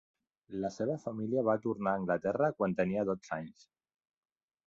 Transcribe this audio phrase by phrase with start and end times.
[0.61, 3.69] La seva família va tornar a Anglaterra quan tenia dotze anys.